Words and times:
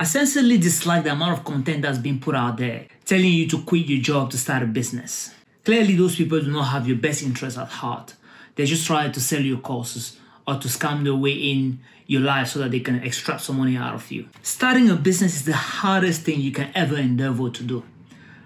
I 0.00 0.04
sincerely 0.04 0.58
dislike 0.58 1.02
the 1.02 1.10
amount 1.10 1.40
of 1.40 1.44
content 1.44 1.82
that's 1.82 1.98
being 1.98 2.20
put 2.20 2.36
out 2.36 2.56
there 2.56 2.86
telling 3.04 3.32
you 3.32 3.48
to 3.48 3.62
quit 3.62 3.86
your 3.86 4.00
job 4.00 4.30
to 4.30 4.38
start 4.38 4.62
a 4.62 4.66
business. 4.66 5.34
Clearly, 5.64 5.96
those 5.96 6.14
people 6.14 6.40
do 6.40 6.52
not 6.52 6.68
have 6.68 6.86
your 6.86 6.98
best 6.98 7.20
interests 7.24 7.58
at 7.58 7.66
heart. 7.66 8.14
They're 8.54 8.64
just 8.64 8.86
try 8.86 9.08
to 9.08 9.20
sell 9.20 9.42
you 9.42 9.58
courses 9.58 10.16
or 10.46 10.54
to 10.54 10.68
scam 10.68 11.02
their 11.02 11.16
way 11.16 11.32
in 11.32 11.80
your 12.06 12.20
life 12.20 12.46
so 12.46 12.60
that 12.60 12.70
they 12.70 12.78
can 12.78 13.02
extract 13.02 13.40
some 13.40 13.58
money 13.58 13.76
out 13.76 13.94
of 13.94 14.08
you. 14.12 14.28
Starting 14.40 14.88
a 14.88 14.94
business 14.94 15.34
is 15.34 15.44
the 15.46 15.56
hardest 15.56 16.22
thing 16.22 16.40
you 16.40 16.52
can 16.52 16.70
ever 16.76 16.96
endeavor 16.96 17.50
to 17.50 17.64
do. 17.64 17.82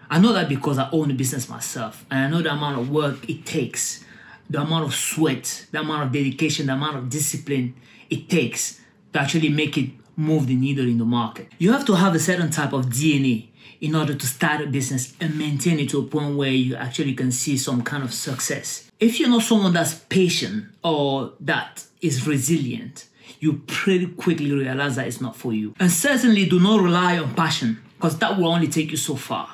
I 0.08 0.20
know 0.20 0.32
that 0.32 0.48
because 0.48 0.78
I 0.78 0.88
own 0.90 1.10
a 1.10 1.14
business 1.14 1.50
myself 1.50 2.06
and 2.10 2.18
I 2.18 2.30
know 2.30 2.42
the 2.42 2.52
amount 2.52 2.78
of 2.78 2.88
work 2.88 3.28
it 3.28 3.44
takes, 3.44 4.02
the 4.48 4.62
amount 4.62 4.86
of 4.86 4.94
sweat, 4.94 5.66
the 5.70 5.80
amount 5.80 6.04
of 6.04 6.12
dedication, 6.12 6.66
the 6.66 6.72
amount 6.72 6.96
of 6.96 7.10
discipline 7.10 7.74
it 8.08 8.30
takes 8.30 8.80
to 9.12 9.20
actually 9.20 9.50
make 9.50 9.76
it 9.76 9.90
move 10.16 10.46
the 10.46 10.54
needle 10.54 10.86
in 10.86 10.98
the 10.98 11.04
market. 11.04 11.48
You 11.58 11.72
have 11.72 11.84
to 11.86 11.94
have 11.94 12.14
a 12.14 12.18
certain 12.18 12.50
type 12.50 12.72
of 12.72 12.86
DNA 12.86 13.48
in 13.80 13.94
order 13.96 14.14
to 14.14 14.26
start 14.26 14.60
a 14.60 14.66
business 14.66 15.14
and 15.20 15.36
maintain 15.36 15.80
it 15.80 15.90
to 15.90 15.98
a 15.98 16.04
point 16.04 16.36
where 16.36 16.50
you 16.50 16.76
actually 16.76 17.14
can 17.14 17.32
see 17.32 17.56
some 17.56 17.82
kind 17.82 18.04
of 18.04 18.14
success. 18.14 18.90
If 19.00 19.18
you're 19.18 19.28
not 19.28 19.42
someone 19.42 19.72
that's 19.72 19.94
patient 19.94 20.66
or 20.84 21.32
that 21.40 21.84
is 22.00 22.26
resilient, 22.26 23.08
you 23.40 23.54
pretty 23.66 24.06
quickly 24.06 24.52
realize 24.52 24.96
that 24.96 25.08
it's 25.08 25.20
not 25.20 25.34
for 25.34 25.52
you. 25.52 25.74
And 25.80 25.90
certainly 25.90 26.48
do 26.48 26.60
not 26.60 26.80
rely 26.80 27.18
on 27.18 27.34
passion 27.34 27.82
because 27.96 28.18
that 28.18 28.38
will 28.38 28.46
only 28.46 28.68
take 28.68 28.92
you 28.92 28.96
so 28.96 29.16
far. 29.16 29.48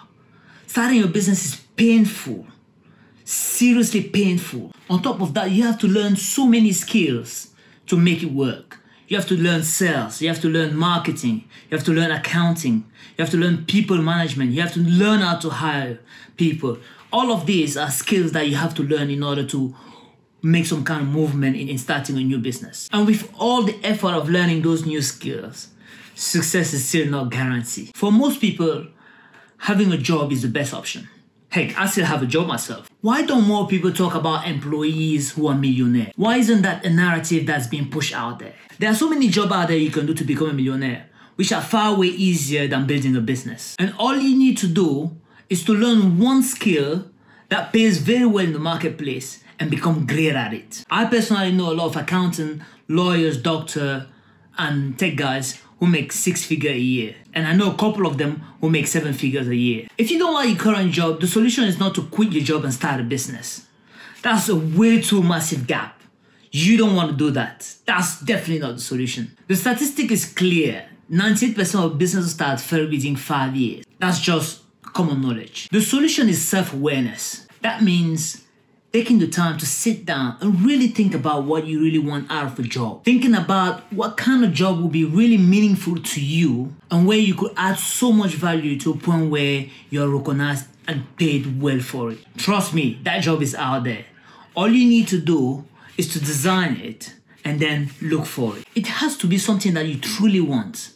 Starting 0.67 0.99
your 0.99 1.09
business 1.09 1.47
is 1.47 1.57
painful, 1.77 2.47
seriously 3.25 4.03
painful. 4.03 4.73
On 4.91 5.01
top 5.01 5.23
of 5.23 5.33
that, 5.33 5.51
you 5.51 5.63
have 5.63 5.79
to 5.79 5.87
learn 5.87 6.17
so 6.17 6.47
many 6.47 6.73
skills 6.73 7.49
to 7.87 7.97
make 7.97 8.23
it 8.23 8.31
work. 8.31 8.79
You 9.09 9.17
have 9.17 9.27
to 9.29 9.37
learn 9.37 9.63
sales, 9.63 10.21
you 10.21 10.29
have 10.29 10.41
to 10.43 10.49
learn 10.49 10.77
marketing, 10.77 11.49
you 11.71 11.77
have 11.79 11.85
to 11.87 11.93
learn 11.93 12.11
accounting, 12.11 12.85
you 13.17 13.25
have 13.25 13.31
to 13.31 13.39
learn 13.39 13.65
people 13.65 13.97
management, 13.97 14.51
you 14.51 14.61
have 14.61 14.75
to 14.75 14.81
learn 14.81 15.21
how 15.21 15.39
to 15.39 15.49
hire 15.49 15.99
people. 16.37 16.77
All 17.11 17.33
of 17.33 17.47
these 17.47 17.79
are 17.79 17.91
skills 17.91 18.33
that 18.33 18.49
you 18.49 18.57
have 18.57 18.75
to 18.75 18.83
learn 18.83 19.09
in 19.09 19.23
order 19.23 19.47
to 19.47 19.75
make 20.43 20.67
some 20.67 20.85
kind 20.85 21.03
of 21.03 21.09
movement 21.09 21.57
in, 21.57 21.71
in 21.71 21.79
starting 21.79 22.19
a 22.19 22.21
new 22.21 22.39
business. 22.39 22.87
And 22.93 23.07
with 23.07 23.33
all 23.39 23.63
the 23.63 23.79
effort 23.83 24.13
of 24.13 24.29
learning 24.29 24.61
those 24.61 24.85
new 24.85 25.01
skills, 25.01 25.69
success 26.15 26.75
is 26.75 26.87
still 26.87 27.09
not 27.09 27.31
guaranteed. 27.31 27.97
For 27.97 28.13
most 28.13 28.43
people, 28.43 28.89
having 29.57 29.91
a 29.91 29.97
job 29.97 30.33
is 30.33 30.43
the 30.43 30.49
best 30.49 30.75
option. 30.75 31.09
Heck, 31.51 31.79
I 31.79 31.87
still 31.87 32.05
have 32.05 32.23
a 32.23 32.27
job 32.27 32.47
myself. 32.47 32.91
Why 33.01 33.23
don't 33.25 33.47
more 33.47 33.67
people 33.67 33.91
talk 33.91 34.15
about 34.15 34.47
employees 34.47 35.33
who 35.33 35.47
are 35.47 35.55
millionaires? 35.55 36.13
Why 36.15 36.37
isn't 36.37 36.63
that 36.63 36.85
a 36.85 36.91
narrative 36.91 37.47
that's 37.47 37.67
being 37.67 37.91
pushed 37.91 38.15
out 38.15 38.39
there? 38.39 38.55
There 38.79 38.91
are 38.91 38.95
so 38.95 39.09
many 39.09 39.29
jobs 39.29 39.53
out 39.53 39.69
there 39.69 39.77
you 39.79 39.91
can 39.91 40.05
do 40.05 40.13
to 40.13 40.25
become 40.25 40.51
a 40.51 40.53
millionaire, 40.53 41.07
which 41.37 41.51
are 41.53 41.63
far 41.63 41.97
way 41.97 42.09
easier 42.09 42.69
than 42.69 42.87
building 42.87 43.17
a 43.17 43.23
business. 43.23 43.77
And 43.79 43.95
all 43.99 44.17
you 44.17 44.37
need 44.37 44.59
to 44.59 44.67
do 44.69 45.17
is 45.49 45.65
to 45.65 45.73
learn 45.73 46.19
one 46.19 46.43
skill 46.43 47.11
that 47.49 47.73
pays 47.73 47.99
very 47.99 48.27
well 48.27 48.45
in 48.45 48.53
the 48.53 48.59
marketplace 48.59 49.43
and 49.59 49.71
become 49.71 50.07
great 50.07 50.35
at 50.35 50.53
it. 50.53 50.85
I 50.91 51.07
personally 51.07 51.53
know 51.53 51.73
a 51.73 51.75
lot 51.75 51.87
of 51.87 51.97
accountant, 51.97 52.61
lawyers, 52.89 53.41
doctor, 53.41 54.07
and 54.59 54.99
tech 54.99 55.17
guys 55.17 55.63
who 55.79 55.87
make 55.87 56.13
six 56.13 56.45
figure 56.45 56.71
a 56.71 56.79
year. 56.79 57.15
And 57.35 57.47
I 57.47 57.55
know 57.55 57.73
a 57.73 57.77
couple 57.77 58.07
of 58.07 58.19
them 58.19 58.43
who 58.61 58.69
make 58.71 58.87
seven 58.87 59.13
figures 59.13 59.49
a 59.49 59.57
year. 59.57 59.87
If 59.97 60.11
you 60.11 60.19
don't 60.19 60.35
like 60.35 60.49
your 60.49 60.59
current 60.59 60.93
job, 60.93 61.21
the 61.21 61.27
solution 61.27 61.65
is 61.65 61.79
not 61.79 61.95
to 61.95 62.03
quit 62.03 62.33
your 62.33 62.45
job 62.45 62.65
and 62.65 62.75
start 62.75 63.01
a 63.01 63.05
business. 63.05 63.67
That's 64.23 64.49
a 64.49 64.57
way 64.57 65.01
too 65.01 65.23
massive 65.23 65.67
gap. 65.67 66.01
You 66.51 66.77
don't 66.77 66.97
want 66.97 67.11
to 67.11 67.17
do 67.17 67.31
that. 67.33 67.75
That's 67.87 68.21
definitely 68.21 68.61
not 68.61 68.75
the 68.77 68.81
solution. 68.81 69.37
The 69.47 69.57
statistic 69.57 70.11
is 70.11 70.33
clear. 70.33 70.87
98% 71.11 71.85
of 71.85 71.99
businesses 71.99 72.33
start 72.33 72.61
fail 72.61 72.89
within 72.91 73.17
five 73.17 73.55
years. 73.55 73.85
That's 73.99 74.21
just 74.21 74.63
common 74.83 75.23
knowledge. 75.23 75.69
The 75.71 75.81
solution 75.81 76.29
is 76.29 76.47
self-awareness. 76.47 77.47
That 77.63 77.83
means 77.83 78.45
taking 78.93 79.19
the 79.19 79.29
time 79.29 79.59
to 79.59 79.67
sit 79.67 80.07
down 80.07 80.37
and 80.41 80.65
really 80.65 80.89
think 80.89 81.15
about 81.15 81.45
what 81.45 81.67
you 81.67 81.81
really 81.81 81.99
want 81.99 82.31
out 82.31 82.47
of 82.47 82.59
a 82.59 82.63
job. 82.63 83.05
Thinking 83.05 83.35
about 83.35 83.81
what 83.93 84.17
kind 84.17 84.45
of 84.45 84.53
job 84.53 84.81
will 84.81 84.89
be 84.89 85.05
really 85.05 85.37
meaningful 85.37 85.97
to 85.97 86.25
you 86.25 86.75
and 86.91 87.07
where 87.07 87.19
you 87.19 87.35
could 87.35 87.53
add 87.57 87.79
so 87.79 88.13
much 88.13 88.35
value 88.35 88.79
to 88.81 88.93
a 88.93 88.97
point 88.97 89.31
where 89.31 89.67
you're 89.91 90.09
recognized 90.09 90.67
and 90.87 91.05
paid 91.19 91.61
well 91.61 91.81
for 91.81 92.13
it. 92.13 92.19
Trust 92.39 92.73
me, 92.73 92.99
that 93.03 93.21
job 93.21 93.43
is 93.43 93.55
out 93.55 93.85
there. 93.85 94.07
All 94.57 94.69
you 94.69 94.89
need 94.89 95.09
to 95.09 95.21
do 95.21 95.65
is 95.99 96.11
to 96.15 96.19
design 96.19 96.77
it 96.77 97.15
and 97.45 97.61
then 97.61 97.91
look 98.01 98.25
for 98.25 98.57
it. 98.57 98.65
It 98.75 98.87
has 98.87 99.17
to 99.19 99.27
be 99.27 99.37
something 99.37 99.75
that 99.75 99.87
you 99.87 99.99
truly 99.99 100.41
want, 100.41 100.93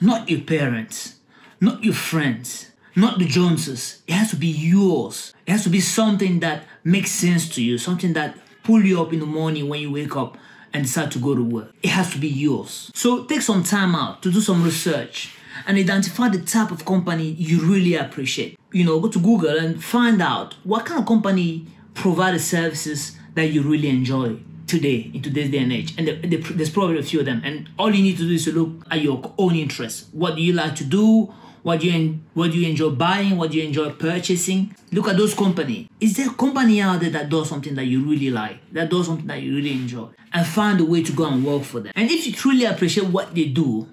not 0.00 0.28
your 0.28 0.40
parents, 0.40 1.16
not 1.60 1.82
your 1.82 1.94
friends 1.94 2.71
not 2.94 3.18
the 3.18 3.24
Joneses. 3.24 4.02
It 4.06 4.14
has 4.14 4.30
to 4.30 4.36
be 4.36 4.48
yours. 4.48 5.32
It 5.46 5.52
has 5.52 5.64
to 5.64 5.70
be 5.70 5.80
something 5.80 6.40
that 6.40 6.64
makes 6.84 7.10
sense 7.10 7.48
to 7.54 7.62
you, 7.62 7.78
something 7.78 8.12
that 8.14 8.36
pull 8.64 8.84
you 8.84 9.00
up 9.00 9.12
in 9.12 9.20
the 9.20 9.26
morning 9.26 9.68
when 9.68 9.80
you 9.80 9.90
wake 9.90 10.16
up 10.16 10.36
and 10.72 10.84
decide 10.84 11.10
to 11.12 11.18
go 11.18 11.34
to 11.34 11.42
work. 11.42 11.74
It 11.82 11.90
has 11.90 12.10
to 12.12 12.18
be 12.18 12.28
yours. 12.28 12.90
So 12.94 13.24
take 13.24 13.42
some 13.42 13.62
time 13.62 13.94
out 13.94 14.22
to 14.22 14.30
do 14.30 14.40
some 14.40 14.62
research 14.62 15.34
and 15.66 15.76
identify 15.76 16.28
the 16.28 16.40
type 16.40 16.70
of 16.70 16.84
company 16.84 17.24
you 17.24 17.60
really 17.60 17.94
appreciate. 17.94 18.58
You 18.72 18.84
know, 18.84 18.98
go 19.00 19.08
to 19.08 19.18
Google 19.20 19.58
and 19.58 19.82
find 19.82 20.22
out 20.22 20.54
what 20.64 20.86
kind 20.86 21.00
of 21.00 21.06
company 21.06 21.66
provides 21.94 22.44
services 22.44 23.16
that 23.34 23.48
you 23.48 23.62
really 23.62 23.88
enjoy 23.88 24.38
today 24.66 25.10
in 25.12 25.20
today's 25.20 25.50
day 25.50 25.58
and 25.58 25.70
age 25.70 25.92
and 25.98 26.08
there's 26.08 26.70
probably 26.70 26.98
a 26.98 27.02
few 27.02 27.20
of 27.20 27.26
them 27.26 27.42
and 27.44 27.68
all 27.78 27.94
you 27.94 28.02
need 28.02 28.16
to 28.16 28.22
do 28.22 28.32
is 28.32 28.44
to 28.44 28.52
look 28.52 28.86
at 28.90 29.02
your 29.02 29.34
own 29.36 29.54
interests 29.54 30.08
what 30.12 30.34
do 30.36 30.40
you 30.40 30.54
like 30.54 30.74
to 30.74 30.84
do 30.84 31.32
what 31.62 31.80
do 31.80 31.90
you 31.90 32.20
what 32.34 32.50
do 32.50 32.58
you 32.58 32.68
enjoy 32.68 32.90
buying? 32.90 33.36
What 33.36 33.52
do 33.52 33.58
you 33.58 33.64
enjoy 33.64 33.90
purchasing? 33.90 34.74
Look 34.90 35.08
at 35.08 35.16
those 35.16 35.34
companies 35.34 35.88
is 36.00 36.16
there 36.16 36.28
a 36.28 36.34
company 36.34 36.80
out 36.80 37.00
there 37.00 37.10
that 37.10 37.28
does 37.28 37.48
something 37.48 37.74
that 37.76 37.84
you 37.84 38.04
really 38.04 38.30
like 38.30 38.58
that 38.72 38.90
does 38.90 39.06
something 39.06 39.26
that 39.26 39.40
you 39.40 39.54
really 39.54 39.72
enjoy 39.72 40.08
and 40.32 40.46
find 40.46 40.80
a 40.80 40.84
way 40.84 41.02
to 41.02 41.12
go 41.12 41.26
and 41.26 41.44
work 41.44 41.62
for 41.62 41.80
them? 41.80 41.92
And 41.94 42.10
if 42.10 42.26
you 42.26 42.32
truly 42.32 42.64
appreciate 42.64 43.06
what 43.06 43.34
they 43.34 43.46
do 43.46 43.88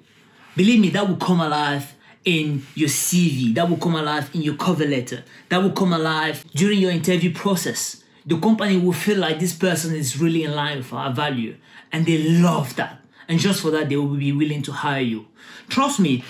believe 0.55 0.79
me 0.79 0.89
that 0.89 1.07
will 1.07 1.17
come 1.17 1.41
alive 1.41 1.95
in 2.25 2.65
your 2.75 2.89
cv 2.89 3.53
that 3.55 3.69
will 3.69 3.77
come 3.77 3.95
alive 3.95 4.29
in 4.33 4.41
your 4.41 4.55
cover 4.55 4.85
letter 4.85 5.23
that 5.47 5.61
will 5.61 5.71
come 5.71 5.93
alive 5.93 6.43
during 6.53 6.79
your 6.79 6.91
interview 6.91 7.33
process. 7.33 8.03
The 8.25 8.37
company 8.39 8.77
will 8.77 8.93
feel 8.93 9.17
like 9.17 9.39
this 9.39 9.53
person 9.53 9.95
is 9.95 10.19
really 10.19 10.43
in 10.43 10.53
line 10.53 10.79
with 10.79 10.91
our 10.93 11.11
value 11.13 11.55
and 11.91 12.05
they 12.05 12.17
love 12.17 12.75
that. 12.75 12.99
And 13.27 13.39
just 13.39 13.61
for 13.61 13.71
that 13.71 13.89
they 13.89 13.95
will 13.95 14.15
be 14.15 14.31
willing 14.31 14.61
to 14.63 14.71
hire 14.71 15.01
you. 15.01 15.27
Trust 15.69 15.99
me 15.99 16.23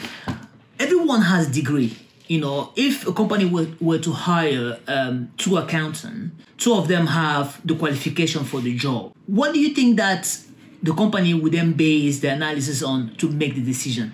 everyone 0.79 1.21
has 1.21 1.47
degree. 1.47 1.95
You 2.27 2.39
know 2.39 2.71
if 2.75 3.07
a 3.07 3.13
company 3.13 3.45
were, 3.45 3.67
were 3.81 3.97
to 3.99 4.11
hire 4.11 4.79
um, 4.87 5.31
two 5.37 5.57
accountants 5.57 6.31
two 6.57 6.73
of 6.75 6.87
them 6.87 7.07
have 7.07 7.59
the 7.65 7.73
qualification 7.75 8.43
for 8.43 8.61
the 8.61 8.75
job 8.75 9.13
what 9.25 9.51
do 9.51 9.59
you 9.59 9.73
think 9.73 9.97
that 9.97 10.39
the 10.81 10.93
company 10.93 11.33
would 11.33 11.51
then 11.51 11.73
base 11.73 12.19
the 12.19 12.29
analysis 12.29 12.81
on 12.81 13.15
to 13.15 13.29
make 13.29 13.55
the 13.55 13.61
decision? 13.61 14.13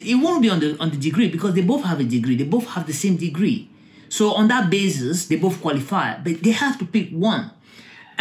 It 0.00 0.14
won't 0.16 0.42
be 0.42 0.50
on 0.50 0.60
the 0.60 0.76
on 0.78 0.90
the 0.90 0.96
degree 0.96 1.28
because 1.28 1.54
they 1.54 1.62
both 1.62 1.84
have 1.84 2.00
a 2.00 2.04
degree. 2.04 2.36
They 2.36 2.44
both 2.44 2.66
have 2.68 2.86
the 2.86 2.92
same 2.92 3.16
degree. 3.16 3.70
So 4.08 4.34
on 4.34 4.48
that 4.48 4.70
basis 4.70 5.26
they 5.26 5.36
both 5.36 5.60
qualify 5.60 6.18
but 6.18 6.42
they 6.42 6.50
have 6.50 6.78
to 6.78 6.84
pick 6.84 7.10
one 7.10 7.50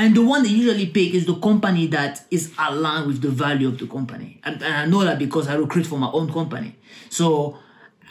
and 0.02 0.16
the 0.16 0.24
one 0.24 0.42
they 0.42 0.50
usually 0.50 0.88
pick 0.88 1.14
is 1.14 1.28
the 1.28 1.36
company 1.36 1.86
that 1.86 2.24
is 2.32 2.52
aligned 2.58 3.06
with 3.06 3.22
the 3.22 3.30
value 3.30 3.68
of 3.68 3.78
the 3.78 3.86
company. 3.86 4.42
And, 4.44 4.56
and 4.64 4.74
I 4.74 4.86
know 4.88 5.04
that 5.04 5.20
because 5.20 5.48
I 5.48 5.54
recruit 5.54 5.86
for 5.86 6.00
my 6.00 6.10
own 6.10 6.34
company. 6.34 6.76
So 7.10 7.60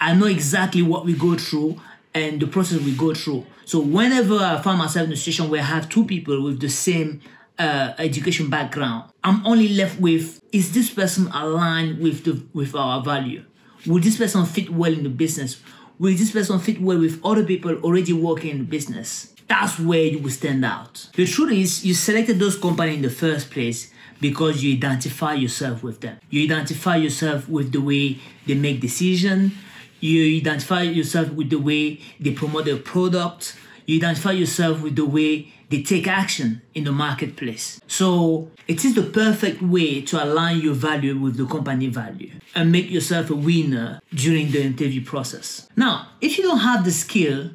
I 0.01 0.15
know 0.15 0.27
exactly 0.27 0.83
what 0.83 1.05
we 1.05 1.15
go 1.15 1.37
through 1.37 1.81
and 2.15 2.41
the 2.41 2.47
process 2.47 2.81
we 2.81 2.95
go 2.95 3.13
through. 3.13 3.45
So 3.65 3.81
whenever 3.81 4.37
I 4.37 4.63
find 4.63 4.79
myself 4.79 5.09
in 5.09 5.13
a 5.15 5.17
situation 5.17 5.51
where 5.51 5.63
I 5.63 5.65
have 5.65 5.89
two 5.89 6.05
people 6.05 6.41
with 6.45 6.61
the 6.61 6.69
same 6.69 7.23
uh, 7.59 7.95
education 7.99 8.49
background, 8.49 9.11
I'm 9.25 9.45
only 9.45 9.71
left 9.71 9.99
with 9.99 10.41
is 10.53 10.73
this 10.73 10.91
person 10.91 11.27
aligned 11.33 11.99
with 11.99 12.23
the 12.23 12.41
with 12.53 12.73
our 12.77 13.03
value? 13.03 13.45
Will 13.85 14.01
this 14.01 14.17
person 14.17 14.47
fit 14.47 14.71
well 14.71 14.93
in 14.93 15.03
the 15.03 15.09
business? 15.09 15.61
Will 15.99 16.17
this 16.17 16.31
person 16.31 16.61
fit 16.61 16.81
well 16.81 17.01
with 17.01 17.21
other 17.25 17.43
people 17.43 17.75
already 17.83 18.13
working 18.13 18.51
in 18.53 18.59
the 18.59 18.65
business? 18.65 19.30
That's 19.51 19.81
where 19.81 20.05
you 20.05 20.21
will 20.21 20.31
stand 20.31 20.65
out. 20.65 21.09
The 21.15 21.27
truth 21.27 21.51
is, 21.51 21.85
you 21.85 21.93
selected 21.93 22.39
those 22.39 22.57
companies 22.57 22.95
in 22.95 23.03
the 23.03 23.11
first 23.11 23.51
place 23.51 23.91
because 24.21 24.63
you 24.63 24.77
identify 24.77 25.35
yourself 25.35 25.83
with 25.83 26.01
them. 26.01 26.19
You 26.31 26.45
identify 26.45 26.97
yourself 26.97 27.49
with 27.49 27.73
the 27.73 27.81
way 27.81 28.19
they 28.47 28.55
make 28.55 28.81
decisions. 28.81 29.53
You 29.99 30.39
identify 30.39 30.83
yourself 30.83 31.33
with 31.33 31.51
the 31.51 31.59
way 31.59 32.01
they 32.21 32.31
promote 32.31 32.67
their 32.67 32.77
product. 32.77 33.57
You 33.87 33.97
identify 33.97 34.33
yourself 34.33 34.83
with 34.83 34.95
the 34.95 35.05
way 35.05 35.53
they 35.69 35.83
take 35.83 36.07
action 36.07 36.63
in 36.75 36.85
the 36.85 36.93
marketplace. 36.93 37.81
So 37.89 38.51
it 38.69 38.85
is 38.85 38.95
the 38.95 39.03
perfect 39.03 39.63
way 39.63 40.01
to 40.03 40.23
align 40.23 40.61
your 40.61 40.75
value 40.75 41.19
with 41.19 41.37
the 41.37 41.47
company 41.47 41.89
value 41.89 42.31
and 42.55 42.71
make 42.71 42.89
yourself 42.89 43.31
a 43.31 43.35
winner 43.35 44.01
during 44.15 44.53
the 44.53 44.63
interview 44.63 45.05
process. 45.05 45.69
Now, 45.77 46.09
if 46.21 46.39
you 46.39 46.45
don't 46.45 46.59
have 46.59 46.85
the 46.85 46.93
skill 46.93 47.51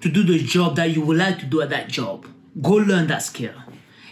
to 0.00 0.08
do 0.08 0.22
the 0.22 0.38
job 0.38 0.76
that 0.76 0.90
you 0.90 1.00
would 1.02 1.16
like 1.16 1.38
to 1.38 1.46
do 1.46 1.62
at 1.62 1.70
that 1.70 1.88
job. 1.88 2.26
Go 2.60 2.72
learn 2.72 3.06
that 3.08 3.22
skill. 3.22 3.54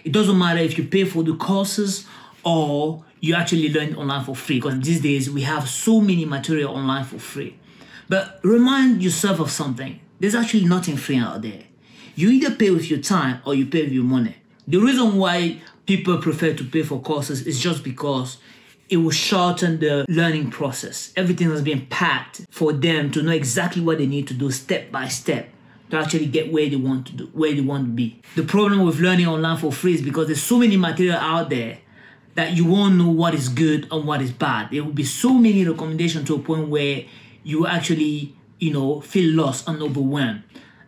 It 0.04 0.12
doesn't 0.12 0.36
matter 0.36 0.60
if 0.60 0.76
you 0.78 0.84
pay 0.84 1.04
for 1.04 1.22
the 1.22 1.34
courses 1.36 2.06
or 2.44 3.04
you 3.20 3.34
actually 3.34 3.72
learn 3.72 3.94
online 3.94 4.24
for 4.24 4.34
free 4.34 4.56
because 4.56 4.80
these 4.80 5.00
days 5.00 5.30
we 5.30 5.42
have 5.42 5.68
so 5.68 6.00
many 6.00 6.24
material 6.24 6.74
online 6.74 7.04
for 7.04 7.18
free. 7.18 7.56
But 8.08 8.40
remind 8.42 9.02
yourself 9.02 9.38
of 9.38 9.50
something. 9.50 10.00
There's 10.18 10.34
actually 10.34 10.64
nothing 10.64 10.96
free 10.96 11.18
out 11.18 11.42
there. 11.42 11.62
You 12.16 12.30
either 12.30 12.54
pay 12.54 12.70
with 12.70 12.90
your 12.90 13.00
time 13.00 13.40
or 13.46 13.54
you 13.54 13.66
pay 13.66 13.84
with 13.84 13.92
your 13.92 14.04
money. 14.04 14.36
The 14.66 14.78
reason 14.78 15.16
why 15.16 15.60
people 15.86 16.18
prefer 16.18 16.52
to 16.52 16.64
pay 16.64 16.82
for 16.82 17.00
courses 17.00 17.46
is 17.46 17.60
just 17.60 17.84
because 17.84 18.38
it 18.88 18.96
will 18.96 19.10
shorten 19.10 19.78
the 19.78 20.04
learning 20.08 20.50
process. 20.50 21.12
Everything 21.16 21.50
has 21.50 21.62
been 21.62 21.86
packed 21.86 22.42
for 22.50 22.72
them 22.72 23.10
to 23.12 23.22
know 23.22 23.32
exactly 23.32 23.82
what 23.82 23.98
they 23.98 24.06
need 24.06 24.28
to 24.28 24.34
do 24.34 24.50
step 24.50 24.90
by 24.90 25.08
step 25.08 25.48
to 25.92 25.98
actually 25.98 26.24
get 26.24 26.50
where 26.50 26.70
they 26.70 26.76
want 26.76 27.06
to 27.06 27.12
do, 27.12 27.26
where 27.34 27.52
they 27.54 27.60
want 27.60 27.84
to 27.84 27.90
be. 27.90 28.22
The 28.34 28.44
problem 28.44 28.80
with 28.86 28.98
learning 28.98 29.26
online 29.26 29.58
for 29.58 29.70
free 29.70 29.92
is 29.92 30.00
because 30.00 30.26
there's 30.26 30.42
so 30.42 30.56
many 30.58 30.78
material 30.78 31.18
out 31.18 31.50
there 31.50 31.80
that 32.34 32.56
you 32.56 32.64
won't 32.64 32.94
know 32.96 33.10
what 33.10 33.34
is 33.34 33.50
good 33.50 33.86
and 33.92 34.06
what 34.06 34.22
is 34.22 34.32
bad. 34.32 34.70
There 34.70 34.82
will 34.82 34.92
be 34.92 35.04
so 35.04 35.34
many 35.34 35.66
recommendations 35.66 36.26
to 36.28 36.36
a 36.36 36.38
point 36.38 36.68
where 36.68 37.04
you 37.42 37.66
actually, 37.66 38.34
you 38.58 38.72
know, 38.72 39.02
feel 39.02 39.34
lost 39.34 39.68
and 39.68 39.82
overwhelmed 39.82 40.44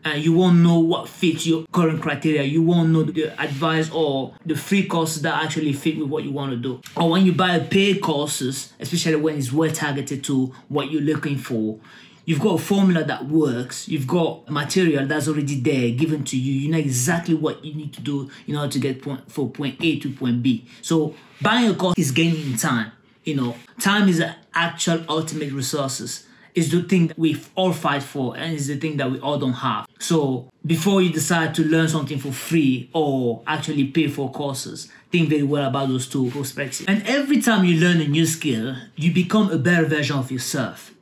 and 0.06 0.24
you 0.24 0.32
won't 0.32 0.56
know 0.56 0.78
what 0.78 1.06
fits 1.06 1.46
your 1.46 1.66
current 1.70 2.00
criteria. 2.00 2.42
You 2.42 2.62
won't 2.62 2.88
know 2.88 3.02
the 3.02 3.38
advice 3.38 3.90
or 3.90 4.34
the 4.46 4.54
free 4.54 4.86
courses 4.86 5.20
that 5.22 5.44
actually 5.44 5.74
fit 5.74 5.98
with 5.98 6.08
what 6.08 6.24
you 6.24 6.30
want 6.30 6.52
to 6.52 6.56
do. 6.56 6.80
Or 6.96 7.10
when 7.10 7.26
you 7.26 7.34
buy 7.34 7.58
paid 7.58 8.00
courses, 8.00 8.72
especially 8.80 9.16
when 9.16 9.36
it's 9.36 9.52
well 9.52 9.70
targeted 9.70 10.24
to 10.24 10.54
what 10.68 10.90
you're 10.90 11.02
looking 11.02 11.36
for, 11.36 11.78
you've 12.24 12.40
got 12.40 12.60
a 12.60 12.62
formula 12.62 13.04
that 13.04 13.26
works. 13.26 13.88
You've 13.88 14.06
got 14.06 14.48
material 14.48 15.06
that's 15.06 15.28
already 15.28 15.60
there 15.60 15.90
given 15.90 16.24
to 16.24 16.38
you. 16.38 16.52
You 16.52 16.70
know 16.70 16.78
exactly 16.78 17.34
what 17.34 17.64
you 17.64 17.74
need 17.74 17.92
to 17.94 18.00
do 18.00 18.30
in 18.46 18.56
order 18.56 18.72
to 18.72 18.78
get 18.78 19.02
point 19.02 19.30
from 19.30 19.50
point 19.50 19.76
A 19.80 19.98
to 20.00 20.10
point 20.12 20.42
B. 20.42 20.66
So 20.82 21.14
buying 21.40 21.70
a 21.70 21.74
course 21.74 21.98
is 21.98 22.10
gaining 22.10 22.56
time. 22.56 22.92
You 23.24 23.36
know, 23.36 23.56
time 23.80 24.08
is 24.08 24.18
the 24.18 24.36
actual 24.54 25.04
ultimate 25.08 25.52
resources 25.52 26.26
is 26.54 26.70
the 26.70 26.82
thing 26.82 27.08
that 27.08 27.18
we 27.18 27.40
all 27.56 27.72
fight 27.72 28.02
for 28.02 28.36
and 28.36 28.54
is 28.54 28.68
the 28.68 28.76
thing 28.76 28.96
that 28.96 29.10
we 29.10 29.18
all 29.18 29.38
don't 29.38 29.54
have. 29.54 29.88
So 29.98 30.48
before 30.64 31.02
you 31.02 31.12
decide 31.12 31.54
to 31.56 31.64
learn 31.64 31.88
something 31.88 32.18
for 32.18 32.30
free 32.32 32.90
or 32.92 33.42
actually 33.46 33.88
pay 33.88 34.08
for 34.08 34.30
courses, 34.30 34.88
think 35.10 35.30
very 35.30 35.42
well 35.42 35.68
about 35.68 35.88
those 35.88 36.08
two 36.08 36.30
perspectives. 36.30 36.84
And 36.86 37.02
every 37.06 37.40
time 37.40 37.64
you 37.64 37.80
learn 37.80 38.00
a 38.00 38.06
new 38.06 38.26
skill, 38.26 38.76
you 38.94 39.12
become 39.12 39.50
a 39.50 39.58
better 39.58 39.86
version 39.86 40.16
of 40.16 40.30
yourself 40.30 40.93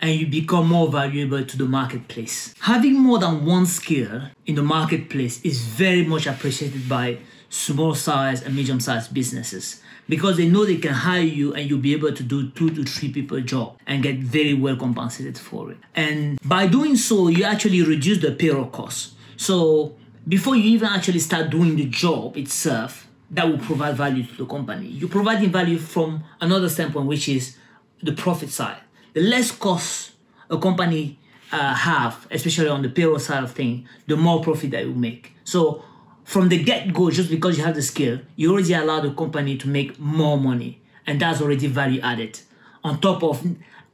and 0.00 0.12
you 0.12 0.26
become 0.26 0.68
more 0.68 0.88
valuable 0.88 1.44
to 1.44 1.56
the 1.56 1.64
marketplace. 1.64 2.54
Having 2.60 2.98
more 2.98 3.18
than 3.18 3.44
one 3.44 3.66
skill 3.66 4.22
in 4.46 4.54
the 4.54 4.62
marketplace 4.62 5.40
is 5.42 5.62
very 5.62 6.04
much 6.04 6.26
appreciated 6.26 6.88
by 6.88 7.18
small 7.48 7.94
size 7.94 8.42
and 8.42 8.54
medium 8.54 8.80
sized 8.80 9.12
businesses 9.12 9.82
because 10.08 10.36
they 10.36 10.48
know 10.48 10.64
they 10.64 10.76
can 10.76 10.92
hire 10.92 11.22
you 11.22 11.54
and 11.54 11.68
you'll 11.68 11.78
be 11.78 11.92
able 11.92 12.12
to 12.12 12.22
do 12.22 12.50
two 12.50 12.70
to 12.70 12.84
three 12.84 13.12
people 13.12 13.40
job 13.40 13.78
and 13.86 14.02
get 14.02 14.16
very 14.18 14.54
well 14.54 14.76
compensated 14.76 15.38
for 15.38 15.70
it. 15.70 15.78
And 15.94 16.38
by 16.44 16.66
doing 16.66 16.96
so, 16.96 17.28
you 17.28 17.44
actually 17.44 17.82
reduce 17.82 18.18
the 18.18 18.32
payroll 18.32 18.66
cost. 18.66 19.14
So 19.36 19.96
before 20.26 20.56
you 20.56 20.64
even 20.64 20.88
actually 20.88 21.20
start 21.20 21.50
doing 21.50 21.76
the 21.76 21.86
job 21.86 22.36
itself, 22.36 23.06
that 23.30 23.46
will 23.48 23.58
provide 23.58 23.96
value 23.96 24.24
to 24.24 24.36
the 24.38 24.46
company. 24.46 24.88
You're 24.88 25.08
providing 25.08 25.50
value 25.50 25.78
from 25.78 26.24
another 26.40 26.68
standpoint, 26.68 27.06
which 27.06 27.28
is 27.28 27.56
the 28.02 28.12
profit 28.12 28.50
side. 28.50 28.78
The 29.12 29.20
less 29.22 29.50
costs 29.50 30.12
a 30.48 30.58
company 30.58 31.18
uh, 31.52 31.74
have, 31.74 32.26
especially 32.30 32.68
on 32.68 32.82
the 32.82 32.88
payroll 32.88 33.18
side 33.18 33.42
of 33.42 33.52
things, 33.52 33.88
the 34.06 34.16
more 34.16 34.42
profit 34.42 34.70
that 34.72 34.84
you 34.84 34.94
make. 34.94 35.32
So 35.44 35.84
from 36.24 36.48
the 36.48 36.62
get 36.62 36.92
go, 36.92 37.10
just 37.10 37.30
because 37.30 37.58
you 37.58 37.64
have 37.64 37.74
the 37.74 37.82
skill, 37.82 38.20
you 38.36 38.52
already 38.52 38.72
allow 38.74 39.00
the 39.00 39.12
company 39.12 39.56
to 39.58 39.68
make 39.68 39.98
more 39.98 40.38
money. 40.38 40.80
And 41.06 41.20
that's 41.20 41.40
already 41.40 41.66
value 41.66 42.00
added. 42.00 42.38
On 42.84 43.00
top 43.00 43.22
of 43.22 43.44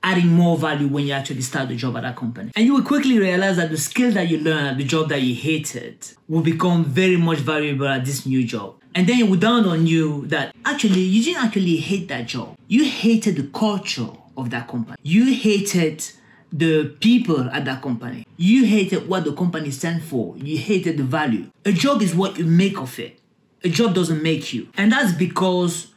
adding 0.03 0.29
more 0.29 0.57
value 0.57 0.87
when 0.87 1.07
you 1.07 1.13
actually 1.13 1.41
start 1.41 1.69
the 1.69 1.77
job 1.77 1.97
at 1.97 2.03
that 2.03 2.15
company. 2.15 2.53
And 2.55 2.65
you 2.65 2.75
will 2.75 2.83
quickly 2.83 3.19
realize 3.19 3.57
that 3.57 3.71
the 3.71 3.77
skill 3.77 4.13
that 4.13 4.29
you 4.29 4.39
learn 4.39 4.67
at 4.67 4.77
the 4.77 4.85
job 4.85 5.09
that 5.09 5.21
you 5.21 5.35
hated 5.35 6.07
will 6.29 6.43
become 6.43 6.85
very 6.85 7.17
much 7.17 7.39
valuable 7.39 7.89
at 7.89 8.05
this 8.05 8.27
new 8.27 8.45
job. 8.47 8.77
And 8.95 9.07
then 9.07 9.19
it 9.19 9.29
will 9.29 9.39
dawn 9.39 9.67
on 9.67 9.87
you 9.87 10.27
that 10.27 10.55
actually 10.65 11.01
you 11.01 11.25
didn't 11.25 11.45
actually 11.45 11.77
hate 11.77 12.09
that 12.09 12.27
job. 12.27 12.57
You 12.69 12.85
hated 12.85 13.37
the 13.37 13.45
culture 13.45 14.09
of 14.37 14.51
that 14.51 14.69
company. 14.69 14.97
You 15.03 15.33
hated 15.35 16.05
the 16.53 16.97
people 17.01 17.49
at 17.51 17.65
that 17.65 17.83
company. 17.83 18.27
You 18.37 18.65
hated 18.65 19.09
what 19.09 19.25
the 19.25 19.33
company 19.33 19.71
stands 19.71 20.05
for. 20.05 20.37
You 20.37 20.59
hated 20.59 20.99
the 20.99 21.05
value. 21.05 21.51
A 21.65 21.73
job 21.73 22.03
is 22.03 22.15
what 22.15 22.39
you 22.39 22.45
make 22.45 22.79
of 22.79 22.99
it. 22.99 23.19
A 23.65 23.69
job 23.69 23.95
doesn't 23.95 24.23
make 24.23 24.53
you. 24.53 24.69
And 24.77 24.93
that's 24.93 25.13
because 25.13 25.89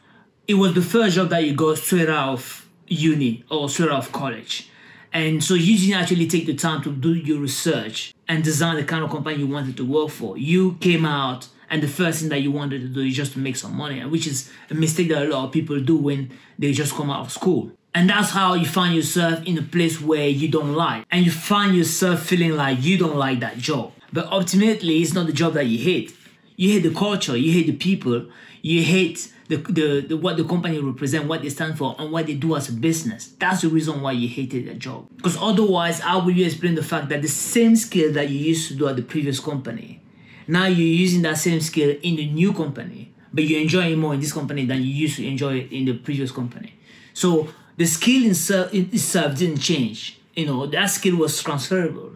it 0.48 0.54
was 0.54 0.74
the 0.74 0.82
first 0.82 1.16
job 1.16 1.28
that 1.30 1.44
you 1.44 1.54
got 1.54 1.78
straight 1.78 2.08
out 2.08 2.30
of 2.30 2.68
uni 2.88 3.44
or 3.50 3.68
straight 3.68 3.90
out 3.90 3.98
of 4.06 4.12
college. 4.12 4.68
And 5.12 5.42
so 5.42 5.54
you 5.54 5.76
didn't 5.78 6.00
actually 6.00 6.26
take 6.26 6.46
the 6.46 6.54
time 6.54 6.82
to 6.82 6.92
do 6.92 7.14
your 7.14 7.40
research 7.40 8.14
and 8.28 8.44
design 8.44 8.76
the 8.76 8.84
kind 8.84 9.04
of 9.04 9.10
company 9.10 9.38
you 9.38 9.46
wanted 9.46 9.76
to 9.76 9.84
work 9.84 10.10
for. 10.10 10.36
You 10.36 10.74
came 10.80 11.04
out 11.04 11.48
and 11.68 11.82
the 11.82 11.88
first 11.88 12.20
thing 12.20 12.28
that 12.30 12.42
you 12.42 12.50
wanted 12.50 12.80
to 12.82 12.88
do 12.88 13.00
is 13.00 13.14
just 13.14 13.32
to 13.34 13.38
make 13.38 13.56
some 13.56 13.76
money, 13.76 14.04
which 14.04 14.26
is 14.26 14.50
a 14.70 14.74
mistake 14.74 15.08
that 15.08 15.22
a 15.22 15.30
lot 15.30 15.44
of 15.46 15.52
people 15.52 15.78
do 15.80 15.96
when 15.96 16.32
they 16.58 16.72
just 16.72 16.94
come 16.94 17.10
out 17.10 17.20
of 17.20 17.32
school. 17.32 17.70
And 17.94 18.08
that's 18.08 18.30
how 18.30 18.54
you 18.54 18.66
find 18.66 18.94
yourself 18.94 19.44
in 19.44 19.58
a 19.58 19.62
place 19.62 20.00
where 20.00 20.28
you 20.28 20.48
don't 20.48 20.74
like. 20.74 21.04
And 21.10 21.24
you 21.24 21.30
find 21.32 21.76
yourself 21.76 22.22
feeling 22.22 22.52
like 22.52 22.82
you 22.82 22.96
don't 22.96 23.16
like 23.16 23.40
that 23.40 23.58
job. 23.58 23.92
But 24.12 24.26
ultimately, 24.26 25.02
it's 25.02 25.12
not 25.12 25.26
the 25.26 25.32
job 25.32 25.54
that 25.54 25.66
you 25.66 25.78
hate. 25.78 26.16
You 26.56 26.72
hate 26.72 26.82
the 26.82 26.94
culture, 26.94 27.36
you 27.36 27.52
hate 27.52 27.66
the 27.66 27.76
people, 27.76 28.26
you 28.62 28.82
hate 28.82 29.32
the, 29.48 29.56
the, 29.56 30.00
the 30.00 30.16
what 30.16 30.36
the 30.36 30.44
company 30.44 30.78
represent, 30.78 31.26
what 31.26 31.42
they 31.42 31.48
stand 31.48 31.78
for, 31.78 31.96
and 31.98 32.12
what 32.12 32.26
they 32.26 32.34
do 32.34 32.54
as 32.54 32.68
a 32.68 32.72
business. 32.72 33.34
That's 33.38 33.62
the 33.62 33.68
reason 33.68 34.02
why 34.02 34.12
you 34.12 34.28
hated 34.28 34.68
that 34.68 34.78
job. 34.78 35.08
Because 35.16 35.36
otherwise, 35.38 36.00
how 36.00 36.24
will 36.24 36.32
you 36.32 36.46
explain 36.46 36.74
the 36.76 36.84
fact 36.84 37.08
that 37.08 37.22
the 37.22 37.28
same 37.28 37.74
skill 37.76 38.12
that 38.12 38.28
you 38.28 38.38
used 38.38 38.68
to 38.68 38.74
do 38.74 38.86
at 38.88 38.96
the 38.96 39.02
previous 39.02 39.40
company, 39.40 40.02
now 40.46 40.66
you're 40.66 40.86
using 40.86 41.22
that 41.22 41.38
same 41.38 41.60
skill 41.60 41.96
in 42.02 42.16
the 42.16 42.28
new 42.28 42.52
company, 42.52 43.12
but 43.32 43.44
you 43.44 43.58
enjoy 43.58 43.92
it 43.92 43.96
more 43.96 44.14
in 44.14 44.20
this 44.20 44.32
company 44.32 44.66
than 44.66 44.78
you 44.78 44.92
used 44.92 45.16
to 45.16 45.26
enjoy 45.26 45.60
it 45.60 45.72
in 45.72 45.86
the 45.86 45.94
previous 45.94 46.30
company. 46.30 46.74
So 47.12 47.48
the 47.76 47.86
skill 47.86 48.30
itself, 48.30 49.38
didn't 49.38 49.58
change. 49.58 50.18
You 50.34 50.46
know, 50.46 50.66
that 50.66 50.86
skill 50.86 51.16
was 51.16 51.42
transferable 51.42 52.12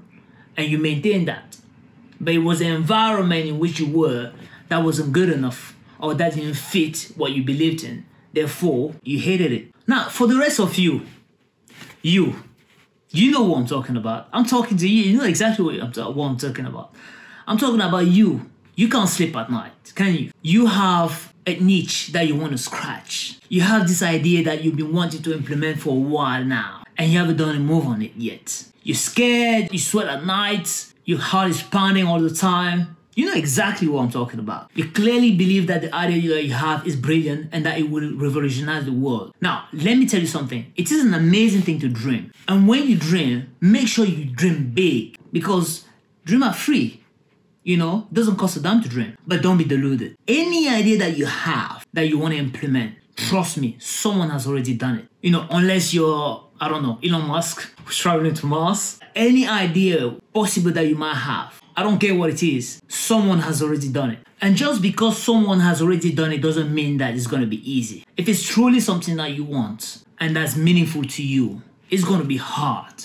and 0.57 0.71
you 0.71 0.79
maintained 0.79 1.29
that. 1.29 1.57
But 2.21 2.35
it 2.35 2.39
was 2.39 2.61
the 2.61 2.67
environment 2.67 3.47
in 3.47 3.59
which 3.59 3.81
you 3.81 3.87
were 3.87 4.33
that 4.69 4.79
wasn't 4.79 5.13
good 5.13 5.29
enough 5.31 5.77
or 5.99 6.15
that 6.15 6.35
didn't 6.35 6.55
fit 6.55 7.13
what 7.17 7.33
you 7.33 7.43
believed 7.43 7.85
in. 7.85 8.05
Therefore, 8.33 8.95
you 9.03 9.19
hated 9.19 9.53
it. 9.53 9.75
Now, 9.87 10.09
for 10.09 10.27
the 10.27 10.39
rest 10.39 10.59
of 10.61 10.77
you, 10.77 11.07
you, 12.03 12.43
you 13.11 13.31
know 13.31 13.43
what 13.43 13.59
I'm 13.59 13.67
talking 13.67 13.97
about. 13.97 14.29
I'm 14.33 14.45
talking 14.45 14.77
to 14.77 14.89
you. 14.89 15.05
You 15.05 15.19
know 15.19 15.25
exactly 15.25 15.65
what 15.65 15.99
I'm, 15.99 16.15
what 16.17 16.27
I'm 16.27 16.37
talking 16.37 16.67
about. 16.67 16.95
I'm 17.47 17.59
talking 17.59 17.81
about 17.81 18.07
you. 18.07 18.51
You 18.77 18.89
can't 18.89 19.09
sleep 19.09 19.37
at 19.37 19.51
night, 19.51 19.93
can 19.95 20.15
you? 20.15 20.33
You 20.43 20.67
have 20.67 21.33
a 21.47 21.55
niche 21.61 22.09
that 22.09 22.27
you 22.27 22.35
want 22.35 22.53
to 22.53 22.59
scratch. 22.59 23.39
You 23.49 23.61
have 23.61 23.87
this 23.87 24.03
idea 24.03 24.43
that 24.45 24.65
you've 24.65 24.77
been 24.77 24.93
wanting 24.93 25.23
to 25.23 25.33
implement 25.33 25.79
for 25.79 25.91
a 25.91 26.01
while 26.01 26.45
now, 26.45 26.83
and 26.99 27.13
you 27.13 27.19
haven't 27.19 27.37
done 27.37 27.55
a 27.55 27.61
move 27.61 27.87
on 27.87 28.03
it 28.03 28.13
yet. 28.17 28.65
You're 28.83 28.97
scared, 28.97 29.73
you 29.73 29.79
sweat 29.79 30.09
at 30.09 30.27
night, 30.27 30.93
your 31.05 31.19
heart 31.19 31.51
is 31.51 31.63
pounding 31.63 32.07
all 32.07 32.21
the 32.21 32.35
time. 32.35 32.97
You 33.15 33.27
know 33.27 33.35
exactly 33.35 33.87
what 33.87 34.03
I'm 34.03 34.11
talking 34.11 34.41
about. 34.41 34.73
You 34.75 34.91
clearly 34.91 35.37
believe 35.37 35.69
that 35.69 35.83
the 35.83 35.95
idea 35.95 36.35
that 36.35 36.45
you 36.45 36.53
have 36.55 36.85
is 36.85 36.97
brilliant 36.97 37.51
and 37.53 37.65
that 37.65 37.79
it 37.79 37.89
will 37.89 38.17
revolutionize 38.17 38.87
the 38.87 38.93
world. 38.93 39.33
Now, 39.41 39.69
let 39.73 39.97
me 39.99 40.07
tell 40.09 40.21
you 40.21 40.27
something. 40.27 40.73
It 40.75 40.91
is 40.91 41.05
an 41.05 41.15
amazing 41.15 41.63
thing 41.63 41.79
to 41.79 41.89
dream. 41.89 42.33
And 42.49 42.67
when 42.67 42.89
you 42.89 42.97
dream, 42.97 43.55
make 43.61 43.87
sure 43.87 44.05
you 44.05 44.25
dream 44.25 44.73
big 44.73 45.17
because 45.31 45.85
dreams 46.25 46.43
are 46.43 46.53
free. 46.53 47.04
You 47.65 47.79
know, 47.79 48.07
it 48.11 48.15
doesn't 48.15 48.37
cost 48.37 48.59
a 48.59 48.61
dime 48.61 48.83
to 48.83 48.89
dream, 48.91 49.17
but 49.27 49.41
don't 49.41 49.57
be 49.57 49.65
deluded. 49.65 50.19
Any 50.29 50.69
idea 50.69 50.99
that 50.99 51.17
you 51.17 51.25
have 51.25 51.87
that 51.95 52.07
you 52.09 52.19
want 52.19 52.35
to 52.35 52.39
implement, 52.39 52.97
trust 53.17 53.57
me, 53.57 53.77
someone 53.81 54.29
has 54.29 54.47
already 54.47 54.75
done 54.75 54.99
it. 54.99 55.09
You 55.23 55.31
know, 55.31 55.47
unless 55.51 55.95
you're, 55.95 56.45
I 56.61 56.69
don't 56.69 56.83
know, 56.83 56.99
Elon 57.03 57.27
Musk 57.27 57.75
traveling 57.87 58.35
to 58.35 58.47
Mars. 58.47 59.01
Any 59.15 59.47
idea 59.49 60.11
possible 60.35 60.73
that 60.73 60.87
you 60.87 60.95
might 60.95 61.15
have, 61.15 61.63
I 61.75 61.83
don't 61.83 61.99
care 61.99 62.15
what 62.15 62.29
it 62.29 62.43
is, 62.43 62.83
someone 62.87 63.39
has 63.39 63.63
already 63.63 63.89
done 63.89 64.11
it. 64.11 64.19
And 64.43 64.57
just 64.57 64.83
because 64.83 65.17
someone 65.17 65.61
has 65.61 65.81
already 65.81 66.13
done 66.13 66.33
it 66.33 66.43
doesn't 66.43 66.75
mean 66.75 66.99
that 66.99 67.15
it's 67.15 67.27
to 67.41 67.47
be 67.47 67.71
easy. 67.71 68.05
If 68.19 68.29
it's 68.29 68.47
truly 68.47 68.81
something 68.81 69.17
that 69.17 69.33
you 69.33 69.45
want 69.45 70.05
and 70.21 70.37
that's 70.37 70.55
meaningful 70.55 71.05
to 71.05 71.23
you, 71.23 71.63
it's 71.91 72.05
to 72.21 72.27
be 72.27 72.37
hard 72.37 73.05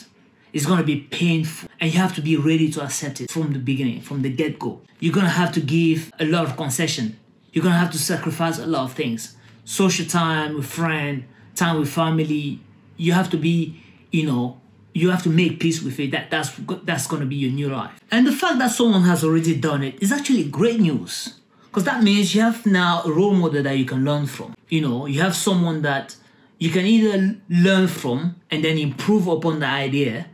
it's 0.54 0.66
to 0.80 0.84
be 0.84 1.02
painful 1.02 1.70
and 1.80 1.94
you 1.94 2.00
have 2.00 2.16
to 2.16 2.22
be 2.22 2.36
ready 2.38 2.72
to 2.72 2.84
accept 2.84 3.22
it 3.22 3.32
from 3.32 3.54
the 3.54 3.60
beginning, 3.60 4.02
from 4.02 4.22
the 4.22 4.30
get 4.30 4.60
go. 4.60 4.82
You're 5.00 5.14
to 5.26 5.32
have 5.32 5.52
to 5.54 5.62
give 5.62 6.12
a 6.20 6.26
lot 6.26 6.46
of 6.46 6.58
concession. 6.58 7.20
You're 7.52 7.64
to 7.74 7.80
have 7.80 7.92
to 7.92 8.00
sacrifice 8.00 8.60
a 8.60 8.66
lot 8.66 8.84
of 8.84 8.94
things 8.94 9.36
social 9.70 10.06
time 10.06 10.56
with 10.56 10.66
friend, 10.66 11.24
time 11.56 11.80
with 11.80 11.90
family. 11.90 12.60
You 12.98 13.14
have 13.14 13.30
to 13.30 13.38
be, 13.38 13.82
you 14.12 14.26
know, 14.26 14.60
you 14.94 15.12
have 15.12 15.22
to 15.24 15.30
make 15.30 15.60
peace 15.60 15.82
with 15.84 16.00
it. 16.00 16.12
That 16.12 16.32
that's 16.32 16.52
that's 16.84 17.08
to 17.08 17.26
be 17.26 17.36
your 17.36 17.52
new 17.52 17.70
life. 17.70 17.92
And 18.12 18.26
the 18.26 18.32
fact 18.32 18.58
that 18.60 18.72
someone 18.72 19.04
has 19.04 19.24
already 19.24 19.56
done 19.56 19.84
it 19.84 20.02
is 20.02 20.12
actually 20.12 20.46
great 20.46 20.80
news. 20.80 21.36
Because 21.68 21.84
that 21.84 22.04
means 22.04 22.34
you 22.34 22.42
have 22.42 22.66
now 22.66 23.04
a 23.04 23.12
role 23.12 23.36
model 23.36 23.62
that 23.62 23.78
you 23.78 23.86
can 23.86 24.04
learn 24.04 24.26
from. 24.26 24.56
You 24.70 24.82
know, 24.82 25.06
you 25.06 25.22
have 25.22 25.36
someone 25.36 25.84
that 25.84 26.16
you 26.58 26.72
can 26.72 26.86
either 26.86 27.38
learn 27.48 27.88
from 27.88 28.36
and 28.50 28.64
then 28.64 28.80
improve 28.80 29.28
upon 29.28 29.60
the 29.60 29.68
idea 29.68 30.26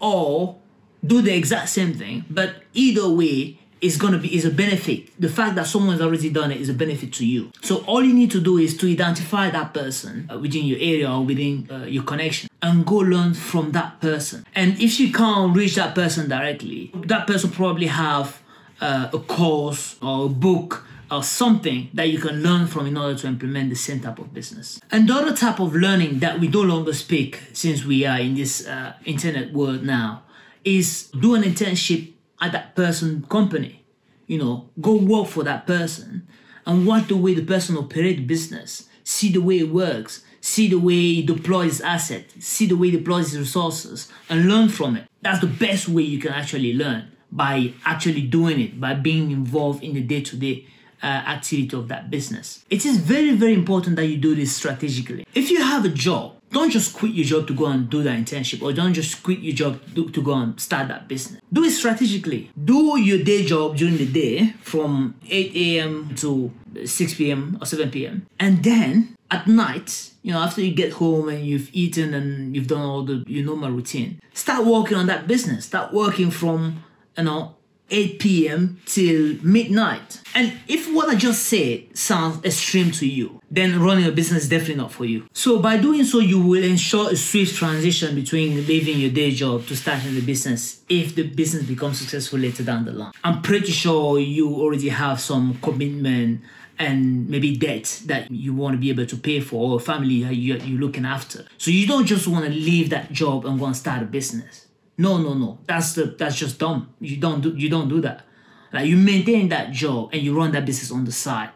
or 0.00 0.56
do 1.04 1.22
the 1.22 1.34
exact 1.34 1.68
same 1.68 1.94
thing. 1.94 2.24
But 2.28 2.62
either 2.74 3.08
way, 3.08 3.58
is 3.80 3.98
to 3.98 4.18
be 4.18 4.34
is 4.34 4.44
a 4.44 4.50
benefit. 4.50 5.08
The 5.20 5.28
fact 5.28 5.54
that 5.56 5.66
someone's 5.66 6.00
already 6.00 6.30
done 6.30 6.50
it 6.50 6.60
is 6.60 6.68
a 6.68 6.74
benefit 6.74 7.12
to 7.14 7.26
you. 7.26 7.52
So 7.62 7.84
all 7.84 8.02
you 8.02 8.12
need 8.12 8.30
to 8.32 8.40
do 8.40 8.58
is 8.58 8.76
to 8.78 8.90
identify 8.90 9.50
that 9.50 9.74
person 9.74 10.28
uh, 10.32 10.38
within 10.38 10.64
your 10.64 10.78
area 10.78 11.10
or 11.10 11.24
within 11.24 11.68
uh, 11.70 11.84
your 11.84 12.02
connection 12.02 12.48
and 12.62 12.84
go 12.84 12.96
learn 12.96 13.34
from 13.34 13.72
that 13.72 14.00
person. 14.00 14.44
And 14.54 14.80
if 14.80 14.98
you 14.98 15.12
can't 15.12 15.56
reach 15.56 15.76
that 15.76 15.94
person 15.94 16.28
directly, 16.28 16.90
that 17.06 17.26
person 17.26 17.50
probably 17.50 17.86
have 17.86 18.42
uh, 18.80 19.10
a 19.12 19.18
course 19.18 19.96
or 20.02 20.26
a 20.26 20.28
book 20.28 20.84
or 21.10 21.22
something 21.22 21.90
that 21.94 22.08
you 22.08 22.18
can 22.18 22.42
learn 22.42 22.66
from 22.66 22.86
in 22.86 22.96
order 22.96 23.16
to 23.18 23.26
implement 23.26 23.70
the 23.70 23.76
same 23.76 24.00
type 24.00 24.18
of 24.18 24.32
business. 24.34 24.80
And 24.90 25.08
the 25.08 25.14
other 25.14 25.34
type 25.34 25.60
of 25.60 25.74
learning 25.74 26.18
that 26.20 26.40
we 26.40 26.48
no 26.48 26.62
longer 26.62 26.92
speak 26.92 27.40
since 27.52 27.84
we 27.84 28.04
are 28.04 28.20
in 28.20 28.34
this 28.34 28.66
uh, 28.66 28.94
internet 29.04 29.52
world 29.52 29.82
now 29.82 30.22
is 30.64 31.08
do 31.18 31.34
an 31.34 31.42
internship 31.42 32.12
at 32.40 32.52
that 32.52 32.76
person 32.76 33.24
company. 33.28 33.84
You 34.26 34.38
know, 34.38 34.68
go 34.80 34.96
work 34.96 35.28
for 35.28 35.42
that 35.44 35.66
person 35.66 36.28
and 36.66 36.86
watch 36.86 37.08
the 37.08 37.16
way 37.16 37.34
the 37.34 37.44
person 37.44 37.76
operates 37.78 38.20
business, 38.20 38.88
see 39.02 39.32
the 39.32 39.40
way 39.40 39.60
it 39.60 39.70
works, 39.70 40.22
see 40.40 40.68
the 40.68 40.78
way 40.78 40.92
he 40.92 41.22
deploys 41.22 41.80
assets, 41.80 42.44
see 42.44 42.66
the 42.66 42.76
way 42.76 42.90
he 42.90 42.98
deploys 42.98 43.30
his 43.30 43.38
resources, 43.38 44.12
and 44.28 44.48
learn 44.48 44.68
from 44.68 44.96
it. 44.96 45.06
That's 45.22 45.40
the 45.40 45.46
best 45.46 45.88
way 45.88 46.02
you 46.02 46.18
can 46.18 46.32
actually 46.32 46.74
learn 46.74 47.10
by 47.32 47.72
actually 47.84 48.22
doing 48.22 48.60
it, 48.60 48.80
by 48.80 48.94
being 48.94 49.30
involved 49.30 49.82
in 49.82 49.94
the 49.94 50.02
day-to-day 50.02 50.66
uh, 51.02 51.06
activity 51.06 51.76
of 51.76 51.88
that 51.88 52.10
business. 52.10 52.64
It 52.70 52.84
is 52.84 52.98
very, 52.98 53.32
very 53.32 53.54
important 53.54 53.96
that 53.96 54.06
you 54.06 54.16
do 54.16 54.34
this 54.34 54.54
strategically. 54.54 55.26
If 55.34 55.50
you 55.50 55.62
have 55.62 55.84
a 55.84 55.90
job 55.90 56.38
don't 56.50 56.70
just 56.70 56.94
quit 56.94 57.12
your 57.12 57.24
job 57.24 57.46
to 57.48 57.54
go 57.54 57.66
and 57.66 57.90
do 57.90 58.02
that 58.02 58.18
internship 58.18 58.62
or 58.62 58.72
don't 58.72 58.94
just 58.94 59.22
quit 59.22 59.40
your 59.40 59.54
job 59.54 59.80
to, 59.94 60.08
to 60.10 60.22
go 60.22 60.34
and 60.34 60.58
start 60.58 60.88
that 60.88 61.08
business. 61.08 61.40
Do 61.52 61.64
it 61.64 61.70
strategically. 61.72 62.50
Do 62.64 62.98
your 62.98 63.22
day 63.22 63.44
job 63.44 63.76
during 63.76 63.98
the 63.98 64.06
day 64.06 64.54
from 64.62 65.14
8 65.28 65.54
a.m. 65.54 66.14
to 66.16 66.50
6 66.84 67.14
p.m. 67.14 67.58
or 67.60 67.66
7 67.66 67.90
p.m. 67.90 68.26
And 68.40 68.64
then 68.64 69.16
at 69.30 69.46
night, 69.46 70.10
you 70.22 70.32
know, 70.32 70.40
after 70.40 70.62
you 70.62 70.72
get 70.74 70.94
home 70.94 71.28
and 71.28 71.44
you've 71.44 71.68
eaten 71.72 72.14
and 72.14 72.56
you've 72.56 72.66
done 72.66 72.82
all 72.82 73.02
the 73.02 73.24
your 73.26 73.44
normal 73.44 73.70
routine, 73.70 74.20
start 74.32 74.64
working 74.64 74.96
on 74.96 75.06
that 75.06 75.26
business. 75.26 75.66
Start 75.66 75.92
working 75.92 76.30
from, 76.30 76.82
you 77.16 77.24
know, 77.24 77.56
8 77.90 78.18
p.m. 78.18 78.80
till 78.86 79.36
midnight. 79.42 80.20
And 80.34 80.52
if 80.68 80.92
what 80.92 81.08
I 81.08 81.14
just 81.14 81.44
said 81.44 81.96
sounds 81.96 82.44
extreme 82.44 82.90
to 82.92 83.06
you, 83.06 83.40
then 83.50 83.80
running 83.80 84.04
a 84.06 84.12
business 84.12 84.44
is 84.44 84.48
definitely 84.48 84.76
not 84.76 84.92
for 84.92 85.04
you. 85.04 85.26
So 85.32 85.58
by 85.58 85.78
doing 85.78 86.04
so, 86.04 86.18
you 86.18 86.40
will 86.40 86.62
ensure 86.62 87.10
a 87.10 87.16
swift 87.16 87.56
transition 87.56 88.14
between 88.14 88.66
leaving 88.66 88.98
your 88.98 89.10
day 89.10 89.30
job 89.30 89.66
to 89.66 89.76
starting 89.76 90.14
the 90.14 90.20
business 90.20 90.82
if 90.88 91.14
the 91.14 91.22
business 91.22 91.64
becomes 91.64 91.98
successful 91.98 92.38
later 92.38 92.62
down 92.62 92.84
the 92.84 92.92
line. 92.92 93.12
I'm 93.24 93.42
pretty 93.42 93.72
sure 93.72 94.18
you 94.18 94.54
already 94.54 94.90
have 94.90 95.20
some 95.20 95.58
commitment 95.62 96.42
and 96.78 97.28
maybe 97.28 97.56
debt 97.56 98.02
that 98.06 98.30
you 98.30 98.54
want 98.54 98.74
to 98.74 98.78
be 98.78 98.90
able 98.90 99.06
to 99.06 99.16
pay 99.16 99.40
for 99.40 99.72
or 99.72 99.80
family 99.80 100.14
you're, 100.14 100.58
looking 100.58 101.04
after. 101.04 101.44
So 101.56 101.70
you 101.70 101.86
don't 101.86 102.06
just 102.06 102.28
want 102.28 102.44
to 102.44 102.50
leave 102.50 102.90
that 102.90 103.10
job 103.10 103.44
and 103.46 103.58
go 103.58 103.66
and 103.66 103.76
start 103.76 104.02
a 104.02 104.04
business. 104.04 104.67
No, 104.98 105.16
no, 105.18 105.34
no. 105.34 105.58
That's 105.66 105.94
the 105.94 106.04
that's 106.18 106.36
just 106.36 106.58
dumb. 106.58 106.92
You 107.00 107.16
don't 107.16 107.40
do 107.40 107.54
you 107.56 107.68
don't 107.70 107.88
do 107.88 108.00
that. 108.00 108.24
Like 108.72 108.86
you 108.86 108.96
maintain 108.96 109.48
that 109.48 109.70
job 109.72 110.10
and 110.12 110.20
you 110.20 110.36
run 110.36 110.52
that 110.52 110.66
business 110.66 110.90
on 110.90 111.04
the 111.04 111.12
side. 111.12 111.50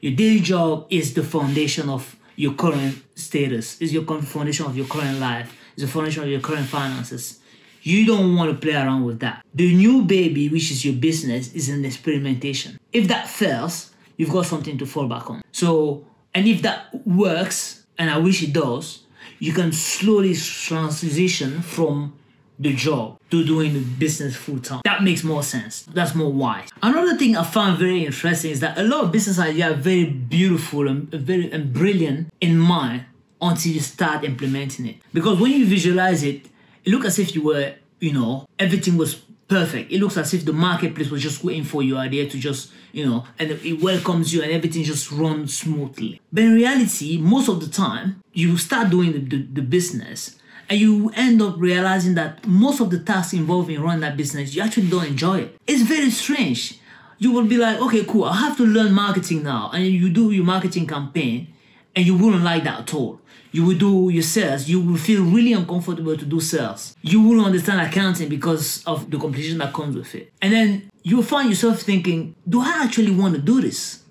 Your 0.00 0.14
daily 0.14 0.40
job 0.40 0.86
is 0.90 1.14
the 1.14 1.22
foundation 1.22 1.88
of 1.88 2.16
your 2.36 2.54
current 2.54 3.02
status, 3.14 3.80
is 3.80 3.92
your 3.92 4.04
foundation 4.04 4.66
of 4.66 4.76
your 4.76 4.86
current 4.86 5.18
life, 5.18 5.56
is 5.76 5.84
the 5.84 5.88
foundation 5.88 6.22
of 6.22 6.28
your 6.28 6.40
current 6.40 6.66
finances. 6.66 7.40
You 7.82 8.04
don't 8.04 8.34
want 8.34 8.50
to 8.50 8.56
play 8.58 8.74
around 8.74 9.04
with 9.04 9.20
that. 9.20 9.44
The 9.54 9.74
new 9.74 10.02
baby, 10.02 10.48
which 10.48 10.70
is 10.70 10.84
your 10.84 10.94
business, 10.94 11.52
is 11.52 11.68
an 11.68 11.84
experimentation. 11.84 12.78
If 12.92 13.08
that 13.08 13.28
fails, 13.28 13.92
you've 14.16 14.32
got 14.32 14.46
something 14.46 14.76
to 14.78 14.86
fall 14.86 15.06
back 15.06 15.30
on. 15.30 15.42
So, 15.52 16.04
and 16.34 16.48
if 16.48 16.62
that 16.62 17.06
works, 17.06 17.86
and 17.96 18.10
I 18.10 18.18
wish 18.18 18.42
it 18.42 18.52
does, 18.52 19.04
you 19.38 19.52
can 19.52 19.72
slowly 19.72 20.34
transition 20.34 21.62
from 21.62 22.14
the 22.58 22.74
job 22.74 23.18
to 23.30 23.44
doing 23.44 23.74
the 23.74 23.80
business 23.80 24.36
full 24.36 24.60
time. 24.60 24.80
That 24.84 25.02
makes 25.02 25.22
more 25.22 25.42
sense. 25.42 25.82
That's 25.82 26.14
more 26.14 26.32
wise. 26.32 26.68
Another 26.82 27.16
thing 27.16 27.36
I 27.36 27.44
found 27.44 27.78
very 27.78 28.04
interesting 28.04 28.50
is 28.50 28.60
that 28.60 28.78
a 28.78 28.82
lot 28.82 29.04
of 29.04 29.12
business 29.12 29.38
ideas 29.38 29.72
are 29.72 29.76
very 29.76 30.04
beautiful 30.06 30.88
and 30.88 31.08
very 31.10 31.50
and 31.50 31.72
brilliant 31.72 32.32
in 32.40 32.58
mind 32.58 33.04
until 33.40 33.72
you 33.72 33.80
start 33.80 34.24
implementing 34.24 34.86
it. 34.86 34.96
Because 35.12 35.38
when 35.38 35.52
you 35.52 35.66
visualize 35.66 36.22
it, 36.22 36.46
it 36.84 36.90
looks 36.90 37.06
as 37.06 37.18
if 37.18 37.34
you 37.34 37.42
were, 37.42 37.74
you 38.00 38.12
know, 38.12 38.46
everything 38.58 38.96
was 38.96 39.16
perfect. 39.48 39.92
It 39.92 40.00
looks 40.00 40.16
as 40.16 40.32
if 40.34 40.44
the 40.44 40.52
marketplace 40.52 41.10
was 41.10 41.22
just 41.22 41.44
waiting 41.44 41.64
for 41.64 41.82
your 41.82 41.98
idea 41.98 42.28
to 42.28 42.38
just, 42.38 42.72
you 42.92 43.06
know, 43.06 43.24
and 43.38 43.50
it 43.50 43.82
welcomes 43.82 44.32
you 44.32 44.42
and 44.42 44.50
everything 44.50 44.82
just 44.84 45.10
runs 45.12 45.56
smoothly. 45.56 46.20
But 46.32 46.44
in 46.44 46.54
reality, 46.54 47.18
most 47.18 47.48
of 47.48 47.60
the 47.60 47.68
time, 47.68 48.22
you 48.32 48.56
start 48.56 48.90
doing 48.90 49.12
the, 49.12 49.18
the, 49.18 49.42
the 49.42 49.62
business 49.62 50.38
and 50.68 50.80
you 50.80 51.10
end 51.14 51.40
up 51.42 51.54
realizing 51.58 52.14
that 52.14 52.46
most 52.46 52.80
of 52.80 52.90
the 52.90 52.98
tasks 52.98 53.32
involved 53.32 53.70
in 53.70 53.82
running 53.82 54.00
that 54.00 54.16
business 54.16 54.54
you 54.54 54.62
actually 54.62 54.88
don't 54.88 55.06
enjoy 55.06 55.38
it. 55.40 55.56
It's 55.66 55.82
very 55.82 56.10
strange. 56.10 56.78
You 57.18 57.32
will 57.32 57.46
be 57.46 57.56
like 57.56 57.80
okay 57.80 58.04
cool 58.04 58.24
i 58.24 58.36
have 58.36 58.56
to 58.58 58.64
learn 58.64 58.92
marketing 58.92 59.42
now. 59.42 59.70
And 59.72 59.86
you 59.86 60.10
do 60.10 60.30
your 60.30 60.44
marketing 60.44 60.86
campaign 60.86 61.48
and 61.94 62.04
you 62.04 62.16
wouldn't 62.16 62.42
like 62.42 62.64
that 62.64 62.80
at 62.80 62.94
all. 62.94 63.20
You 63.52 63.64
will 63.64 63.78
do 63.78 64.10
your 64.10 64.22
sales. 64.22 64.68
You 64.68 64.80
will 64.80 64.98
feel 64.98 65.24
really 65.24 65.54
uncomfortable 65.54 66.14
to 66.16 66.24
do 66.26 66.40
sales. 66.40 66.94
You 67.00 67.22
wouldn't 67.22 67.46
understand 67.46 67.80
accounting 67.80 68.28
because 68.28 68.84
of 68.84 69.10
the 69.10 69.18
competition 69.18 69.58
that 69.58 69.72
comes 69.72 69.96
with 69.96 70.14
it. 70.14 70.30
And 70.42 70.52
then 70.52 70.90
you'll 71.02 71.22
find 71.22 71.48
yourself 71.48 71.80
thinking 71.80 72.34
do 72.48 72.60
i 72.60 72.82
actually 72.84 73.12
want 73.12 73.34
to 73.34 73.40
do 73.40 73.60
this? 73.60 74.02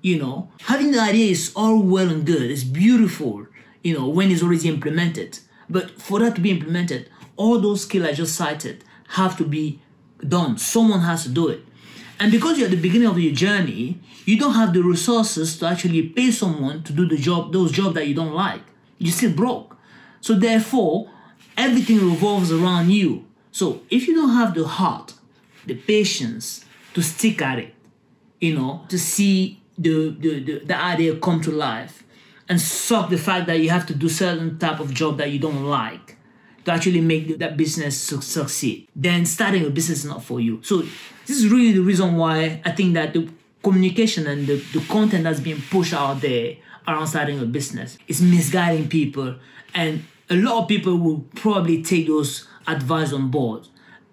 You 0.00 0.18
know 0.18 0.50
having 0.60 0.92
the 0.92 1.00
idea 1.00 1.30
is 1.30 1.52
all 1.56 1.82
well 1.82 2.08
and 2.08 2.24
good. 2.24 2.50
It's 2.50 2.64
beautiful 2.64 3.46
you 3.82 3.96
know 3.96 4.08
when 4.08 4.30
it's 4.30 4.42
already 4.42 4.68
implemented 4.68 5.38
but 5.68 6.00
for 6.00 6.20
that 6.20 6.34
to 6.36 6.40
be 6.40 6.50
implemented, 6.50 7.08
all 7.36 7.58
those 7.60 7.82
skills 7.82 8.06
I 8.06 8.12
just 8.12 8.36
cited 8.36 8.84
have 9.08 9.36
to 9.38 9.44
be 9.44 9.80
done. 10.26 10.58
Someone 10.58 11.00
has 11.00 11.24
to 11.24 11.28
do 11.28 11.48
it. 11.48 11.64
And 12.18 12.30
because 12.30 12.58
you're 12.58 12.66
at 12.66 12.70
the 12.70 12.80
beginning 12.80 13.08
of 13.08 13.18
your 13.18 13.34
journey, 13.34 14.00
you 14.24 14.38
don't 14.38 14.54
have 14.54 14.72
the 14.72 14.82
resources 14.82 15.58
to 15.58 15.66
actually 15.66 16.08
pay 16.08 16.30
someone 16.30 16.82
to 16.84 16.92
do 16.92 17.06
the 17.06 17.16
job, 17.16 17.52
those 17.52 17.72
jobs 17.72 17.94
that 17.94 18.06
you 18.06 18.14
don't 18.14 18.32
like. 18.32 18.62
You're 18.98 19.12
still 19.12 19.32
broke. 19.32 19.76
So 20.20 20.34
therefore, 20.34 21.10
everything 21.56 21.98
revolves 21.98 22.52
around 22.52 22.90
you. 22.90 23.26
So 23.52 23.82
if 23.90 24.06
you 24.08 24.14
don't 24.14 24.34
have 24.34 24.54
the 24.54 24.66
heart, 24.66 25.14
the 25.66 25.74
patience 25.74 26.64
to 26.94 27.02
stick 27.02 27.42
at 27.42 27.58
it, 27.58 27.74
you 28.40 28.54
know, 28.54 28.84
to 28.88 28.98
see 28.98 29.60
the, 29.76 30.10
the, 30.18 30.40
the, 30.40 30.58
the 30.64 30.76
idea 30.76 31.16
come 31.16 31.40
to 31.42 31.50
life, 31.50 32.04
and 32.48 32.60
suck 32.60 33.10
the 33.10 33.18
fact 33.18 33.46
that 33.46 33.60
you 33.60 33.70
have 33.70 33.86
to 33.86 33.94
do 33.94 34.08
certain 34.08 34.58
type 34.58 34.80
of 34.80 34.92
job 34.92 35.18
that 35.18 35.30
you 35.30 35.38
don't 35.38 35.64
like 35.64 36.16
to 36.64 36.72
actually 36.72 37.00
make 37.00 37.38
that 37.38 37.56
business 37.56 38.00
succeed. 38.00 38.88
Then 38.96 39.26
starting 39.26 39.66
a 39.66 39.70
business 39.70 40.00
is 40.00 40.04
not 40.04 40.24
for 40.24 40.40
you. 40.40 40.62
So 40.62 40.82
this 41.26 41.38
is 41.38 41.48
really 41.48 41.72
the 41.72 41.80
reason 41.80 42.16
why 42.16 42.60
i 42.64 42.70
think 42.70 42.94
that 42.94 43.14
the 43.14 43.28
communication 43.62 44.26
and 44.26 44.46
the, 44.46 44.56
the 44.72 44.80
content 44.88 45.24
that's 45.24 45.40
being 45.40 45.60
pushed 45.70 45.94
out 45.94 46.20
there 46.20 46.56
around 46.86 47.06
starting 47.06 47.40
a 47.40 47.46
business 47.46 47.98
is 48.06 48.20
misguiding 48.20 48.88
people. 48.88 49.36
And 49.74 50.04
a 50.30 50.36
lot 50.36 50.62
of 50.62 50.68
people 50.68 50.98
will 50.98 51.20
probably 51.34 51.82
take 51.82 52.06
those 52.06 52.46
advice 52.66 53.12
on 53.12 53.30
board 53.30 53.66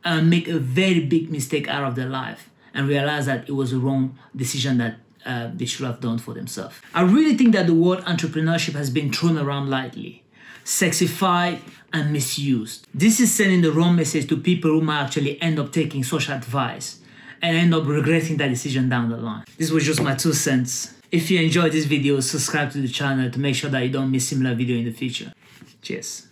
and 0.03 0.29
make 0.29 0.47
a 0.47 0.57
very 0.57 1.05
big 1.05 1.29
mistake 1.29 1.67
out 1.67 1.83
of 1.83 1.95
their 1.95 2.07
life 2.07 2.49
and 2.73 2.87
realize 2.87 3.25
that 3.25 3.47
it 3.47 3.51
was 3.51 3.73
a 3.73 3.77
wrong 3.77 4.17
decision 4.35 4.77
that 4.77 4.95
uh, 5.25 5.49
they 5.53 5.65
should 5.65 5.85
have 5.85 5.99
done 5.99 6.17
for 6.17 6.33
themselves. 6.33 6.75
I 6.93 7.01
really 7.01 7.35
think 7.37 7.53
that 7.53 7.67
the 7.67 7.73
word 7.73 7.99
entrepreneurship 7.99 8.73
has 8.73 8.89
been 8.89 9.11
thrown 9.11 9.37
around 9.37 9.69
lightly, 9.69 10.23
sexified, 10.63 11.59
and 11.93 12.11
misused. 12.11 12.87
This 12.93 13.19
is 13.19 13.33
sending 13.33 13.61
the 13.61 13.71
wrong 13.71 13.95
message 13.95 14.27
to 14.29 14.37
people 14.37 14.71
who 14.71 14.81
might 14.81 15.03
actually 15.03 15.41
end 15.41 15.59
up 15.59 15.71
taking 15.71 16.03
such 16.03 16.29
advice 16.29 16.99
and 17.41 17.57
end 17.57 17.73
up 17.73 17.85
regretting 17.85 18.37
that 18.37 18.49
decision 18.49 18.87
down 18.89 19.09
the 19.09 19.17
line. 19.17 19.43
This 19.57 19.71
was 19.71 19.85
just 19.85 20.01
my 20.01 20.15
two 20.15 20.33
cents. 20.33 20.93
If 21.11 21.29
you 21.29 21.41
enjoyed 21.41 21.73
this 21.73 21.85
video, 21.85 22.19
subscribe 22.21 22.71
to 22.71 22.81
the 22.81 22.87
channel 22.87 23.29
to 23.29 23.39
make 23.39 23.55
sure 23.55 23.69
that 23.69 23.83
you 23.83 23.89
don't 23.89 24.11
miss 24.11 24.27
similar 24.29 24.55
video 24.55 24.77
in 24.77 24.85
the 24.85 24.91
future. 24.91 25.33
Cheers. 25.81 26.30